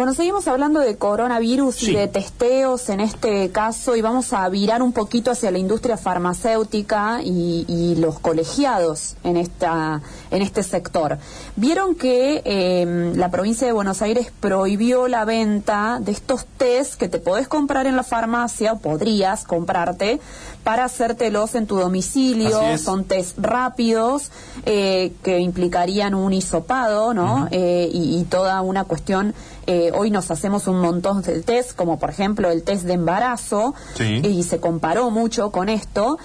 [0.00, 4.80] Bueno, seguimos hablando de coronavirus y de testeos en este caso y vamos a virar
[4.80, 10.00] un poquito hacia la industria farmacéutica y, los colegiados en esta
[10.30, 11.18] en este sector.
[11.56, 17.10] Vieron que em, la provincia de Buenos Aires prohibió la venta de estos test que
[17.10, 20.18] te podés comprar en la farmacia o podrías comprarte
[20.64, 22.78] para hacértelos en tu domicilio.
[22.78, 24.30] Son test rápidos
[24.64, 27.48] eh, que implicarían un hisopado, ¿no?
[27.50, 29.34] Eh, y, y toda una cuestión
[29.72, 33.74] eh, hoy nos hacemos un montón de test, como por ejemplo el test de embarazo,
[33.98, 36.18] y se comparó mucho con esto.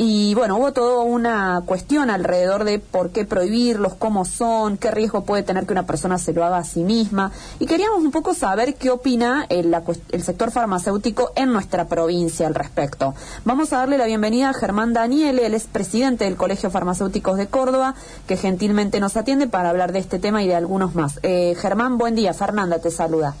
[0.00, 5.24] Y bueno, hubo toda una cuestión alrededor de por qué prohibirlos, cómo son, qué riesgo
[5.24, 7.32] puede tener que una persona se lo haga a sí misma.
[7.58, 9.74] Y queríamos un poco saber qué opina el,
[10.22, 13.16] sector farmacéutico en nuestra provincia al respecto.
[13.44, 17.48] Vamos a darle la bienvenida a Germán Daniele, él es presidente del Colegio Farmacéuticos de
[17.48, 17.96] Córdoba,
[18.28, 21.18] que gentilmente nos atiende para hablar de este tema y de algunos más.
[21.24, 22.32] Eh, Germán, buen día.
[22.34, 23.34] Fernanda te saluda.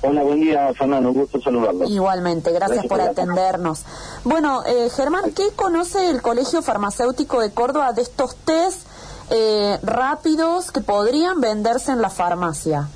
[0.00, 1.10] Hola, buen día, Fernando.
[1.10, 1.84] Un gusto saludarlo.
[1.86, 3.84] Igualmente, gracias, por, atendernos.
[4.22, 8.86] Bueno, eh, Germán, ¿qué conoce el Colegio Farmacéutico de Córdoba de estos test
[9.30, 12.88] eh, rápidos que podrían venderse en la farmacia?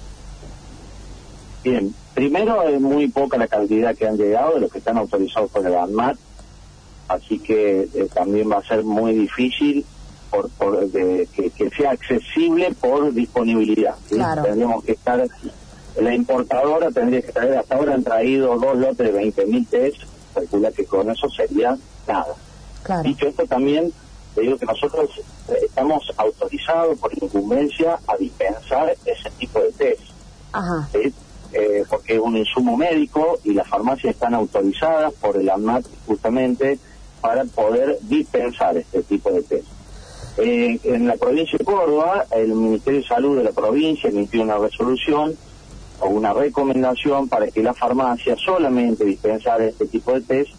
[1.64, 5.50] Bien, primero es muy poca la cantidad que han llegado de los que están autorizados
[5.50, 6.16] por el ANMAT,
[7.08, 9.84] así que eh, también va a ser muy difícil
[10.30, 10.48] por,
[10.90, 13.96] que, sea accesible por disponibilidad.
[14.08, 14.42] Claro.
[14.42, 15.28] Tendríamos que estar
[16.00, 20.02] la importadora tendría que traer, hasta ahora han traído dos lotes de 20.000 test,
[20.34, 21.76] calcula que con eso sería
[22.06, 22.34] nada.
[23.02, 23.92] Dicho esto también,
[24.34, 25.10] te digo que nosotros
[25.48, 30.02] eh, estamos autorizados por incumbencia a dispensar ese tipo de test.
[31.54, 36.78] Eh, porque es un insumo médico y las farmacias están autorizadas por el ANMAT justamente
[37.20, 39.66] para poder dispensar este tipo de test.
[40.38, 44.56] Eh, en la provincia de Córdoba, el Ministerio de Salud de la provincia emitió una
[44.56, 45.36] resolución
[46.02, 50.50] o una recomendación para que la farmacia solamente dispensara este tipo de test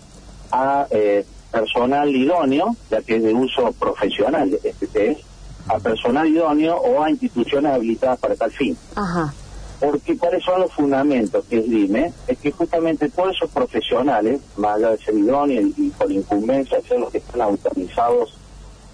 [0.52, 5.22] a eh, personal idóneo, ya que es de uso profesional este test,
[5.67, 8.78] a personal idóneo o a instituciones habilitadas para tal fin.
[8.95, 9.34] Ajá.
[9.79, 14.78] Porque cuáles son los fundamentos que es DIME, es que justamente todos esos profesionales, más
[14.78, 18.38] allá de ser idóneos y, por incumbencia ser los que están autorizados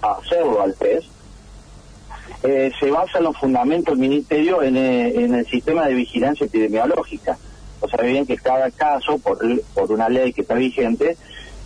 [0.02, 1.07] a hacerlo al test,
[2.44, 6.45] eh, se basa en los fundamentos del Ministerio en, eh, en, el sistema de vigilancia
[6.45, 7.38] epidemiológica.
[7.81, 9.39] O sea, bien que cada caso, por,
[9.73, 11.17] por una ley que está vigente,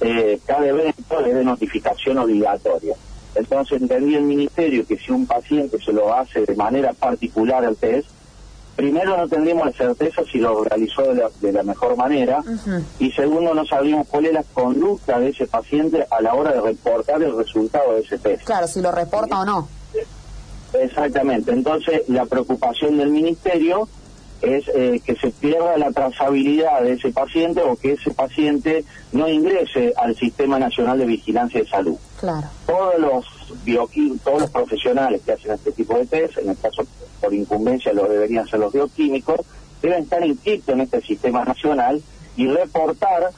[0.01, 2.95] eh, cada evento es de notificación obligatoria.
[3.35, 7.75] Entonces entendí el Ministerio que si un paciente se lo hace de manera particular al
[7.75, 8.07] test,
[8.75, 12.43] primero no tendríamos la certeza si lo realizó de la, mejor manera
[12.99, 16.61] y segundo no sabríamos cuál es la conducta de ese paciente a la hora de
[16.61, 18.43] reportar el resultado de ese test.
[18.43, 19.67] Claro, si lo reporta o no.
[20.73, 21.51] Exactamente.
[21.51, 23.87] Entonces, la preocupación del ministerio
[24.43, 28.83] es eh, que se pierda la trazabilidad de ese paciente o que ese paciente
[29.13, 31.95] no ingrese al Sistema Nacional de Vigilancia de Salud.
[32.19, 32.47] Claro.
[32.67, 33.25] Todos los
[34.23, 36.83] todos los profesionales que hacen este tipo de test, en el caso
[37.21, 39.39] por incumbencia lo deberían ser los bioquímicos,
[39.81, 42.01] deben estar inscritos en este sistema nacional
[42.35, 43.29] y reportar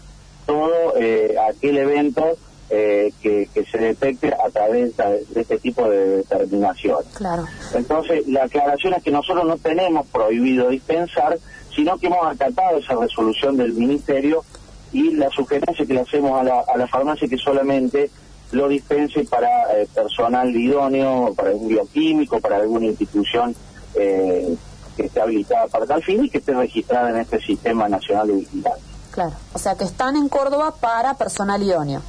[0.47, 2.37] todo eh, aquel evento
[2.69, 6.97] eh, que, se detecte a través de, este tipo de determinación.
[7.13, 7.45] Claro.
[7.73, 11.37] Entonces, la aclaración es que nosotros no tenemos prohibido dispensar,
[11.75, 14.43] sino que hemos acatado esa resolución del Ministerio
[14.91, 18.09] y la sugerencia que le hacemos a la, a la farmacia que solamente
[18.51, 23.55] lo dispense para eh, personal idóneo, para un bioquímico, para alguna institución
[23.95, 24.55] eh,
[24.95, 28.33] que esté habilitada para tal fin y que esté registrada en este Sistema Nacional de
[28.33, 28.83] Vigilancia.
[29.11, 32.01] Claro, o sea que están en Córdoba para personal idóneo.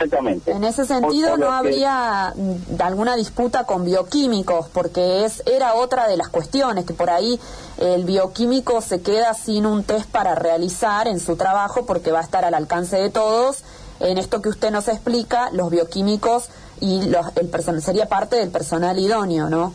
[0.00, 0.50] Exactamente.
[0.52, 6.16] En ese sentido no habría mm, alguna disputa con bioquímicos, porque es era otra de
[6.16, 7.38] las cuestiones, que por ahí
[7.76, 12.22] el bioquímico se queda sin un test para realizar en su trabajo porque va a
[12.22, 13.62] estar al alcance de todos.
[14.00, 16.48] En esto que usted nos explica, los bioquímicos
[16.80, 19.74] y los, el personal sería parte del personal idóneo, ¿no?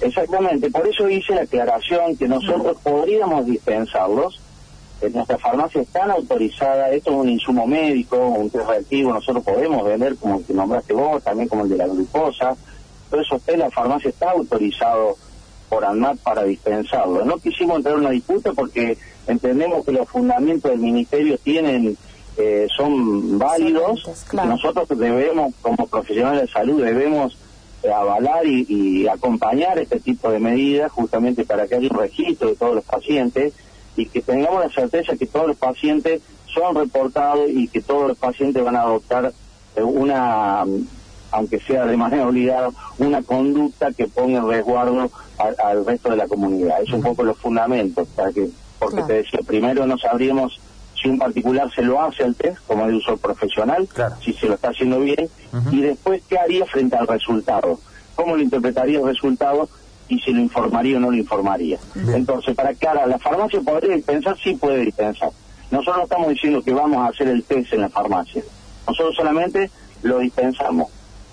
[0.00, 4.40] Exactamente, por eso hice la aclaración que nosotros podríamos dispensarlos
[5.00, 9.84] en nuestra farmacia están autorizadas, esto es un insumo médico, un test reactivo, nosotros podemos
[9.84, 12.56] vender como el que nombraste vos, también como el de la glucosa,
[13.10, 15.16] todo eso usted, la farmacia está autorizado
[15.68, 17.24] por ANMAT para dispensarlo.
[17.24, 18.96] No quisimos entrar en una disputa porque
[19.26, 21.96] entendemos que los fundamentos del ministerio tienen
[22.36, 27.38] eh, son válidos, nosotros debemos, como profesionales de salud, debemos
[27.82, 32.48] eh, avalar y, y acompañar este tipo de medidas justamente para que haya un registro
[32.50, 33.54] de todos los pacientes
[33.96, 38.18] y que tengamos la certeza que todos los pacientes son reportados y que todos los
[38.18, 39.32] pacientes van a adoptar
[39.76, 40.64] eh, una
[41.32, 46.28] aunque sea de manera obligada, una conducta que ponga en resguardo al, resto de la
[46.28, 46.80] comunidad.
[46.82, 48.48] Es un poco los fundamentos, para que,
[48.78, 50.60] porque te decía, primero no sabríamos
[50.94, 53.86] si un particular se lo hace al test, como de uso profesional,
[54.24, 55.28] si se lo está haciendo bien,
[55.70, 57.78] y después qué haría frente al resultado,
[58.14, 59.68] cómo lo interpretaría el resultado
[60.08, 61.78] y si lo informaría o no lo informaría.
[61.94, 65.30] Entonces, para que ahora la farmacia podría dispensar, sí puede dispensar.
[65.70, 68.42] Nosotros no estamos diciendo que vamos a hacer el test en la farmacia.
[68.86, 69.70] Nosotros solamente
[70.02, 70.88] lo dispensamos.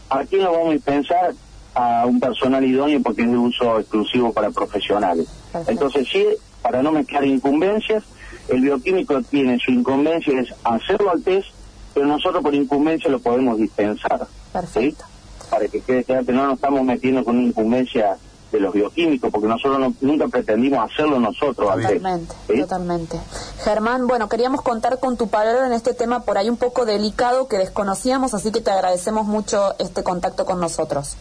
[0.09, 1.33] ¿A quién lo vamos a dispensar?
[1.75, 5.27] A un personal idóneo porque es de uso exclusivo para profesionales.
[5.67, 6.25] Entonces, sí,
[6.61, 8.03] para no mezclar incumbencias,
[8.47, 11.47] el bioquímico tiene su incumbencia, es hacerlo al test,
[11.93, 14.27] pero nosotros por incumbencia lo podemos dispensar.
[14.51, 15.05] Perfecto.
[15.49, 18.17] Para que quede claro que no nos estamos metiendo con una incumbencia
[18.53, 21.69] de los bioquímicos, porque nosotros nunca pretendimos hacerlo nosotros.
[21.73, 23.19] Totalmente, totalmente.
[23.63, 27.47] Germán, bueno, queríamos contar con tu palabra en este tema por ahí un poco delicado
[27.47, 31.17] que desconocíamos, así que te agradecemos mucho este contacto con nosotros.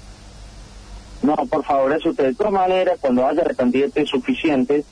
[1.23, 2.25] No, por favor, eso usted.
[2.27, 4.85] De todas maneras, cuando haya la cantidad suficiente,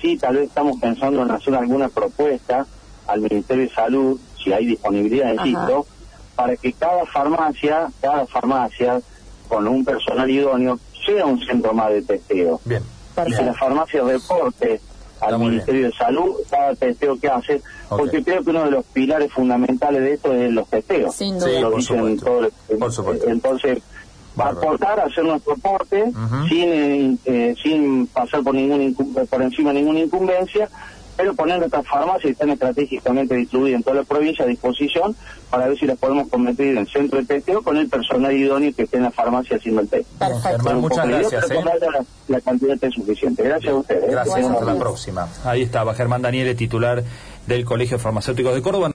[0.00, 2.64] sí, tal vez estamos pensando en hacer alguna propuesta
[3.08, 5.86] al Ministerio de Salud, si hay disponibilidad, insisto,
[6.36, 9.00] para que cada farmacia, cada farmacia,
[9.48, 10.78] con un personal idóneo,
[11.12, 12.60] sea un centro más de testeo.
[12.64, 12.82] Bien.
[13.26, 14.80] Y que la farmacia reporte
[15.20, 19.32] al Ministerio de Salud cada testeo que hace, porque creo que uno de los pilares
[19.32, 21.14] fundamentales de esto es los testeos.
[21.14, 21.70] Sin duda.
[21.70, 23.28] por supuesto.
[23.28, 23.82] Entonces,
[24.36, 26.04] aportar, hacer nuestro aporte
[26.48, 28.94] sin eh, eh, sin pasar por ningún
[29.28, 30.68] por encima de ninguna incumbencia
[31.18, 35.16] pero poner nuestras farmacias están estratégicamente distribuidas en toda la provincia a disposición
[35.50, 38.84] para ver si las podemos convertir en centro de testeo con el personal idóneo que
[38.84, 40.08] esté en la farmacia haciendo el test.
[40.16, 40.74] Perfecto.
[40.74, 41.50] muchas gracias.
[41.50, 41.58] ¿eh?
[42.28, 43.42] La, cantidad es suficiente.
[43.42, 44.10] Gracias a ustedes.
[44.12, 44.46] Gracias.
[44.46, 45.28] Hasta la próxima.
[45.44, 47.02] Ahí estaba Germán Daniele, titular
[47.48, 48.86] del Colegio Farmacéutico de Córdoba.